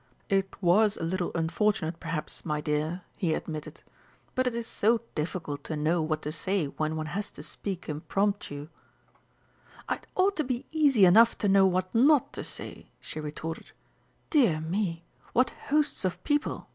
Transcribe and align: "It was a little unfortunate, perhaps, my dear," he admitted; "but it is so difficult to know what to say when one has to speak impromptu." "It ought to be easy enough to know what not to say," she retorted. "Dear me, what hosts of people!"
"It 0.29 0.63
was 0.63 0.97
a 0.97 1.03
little 1.03 1.31
unfortunate, 1.35 1.99
perhaps, 1.99 2.43
my 2.43 2.59
dear," 2.59 3.03
he 3.17 3.35
admitted; 3.35 3.83
"but 4.33 4.47
it 4.47 4.55
is 4.55 4.65
so 4.65 5.01
difficult 5.13 5.63
to 5.65 5.75
know 5.75 6.01
what 6.01 6.23
to 6.23 6.31
say 6.31 6.65
when 6.65 6.95
one 6.95 7.05
has 7.05 7.29
to 7.29 7.43
speak 7.43 7.87
impromptu." 7.87 8.69
"It 9.91 10.07
ought 10.15 10.37
to 10.37 10.43
be 10.43 10.65
easy 10.71 11.05
enough 11.05 11.37
to 11.37 11.47
know 11.47 11.67
what 11.67 11.93
not 11.93 12.33
to 12.33 12.43
say," 12.43 12.89
she 12.99 13.19
retorted. 13.19 13.73
"Dear 14.31 14.59
me, 14.59 15.05
what 15.33 15.51
hosts 15.69 16.03
of 16.03 16.23
people!" 16.23 16.67